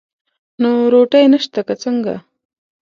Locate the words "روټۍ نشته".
0.93-1.61